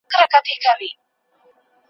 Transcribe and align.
سړي 0.03 0.07
د 0.11 0.11
هغې 0.13 0.27
په 0.31 0.39
دې 0.47 0.55
کار 0.63 0.77
افرین 0.77 0.95
وویل. 0.95 0.99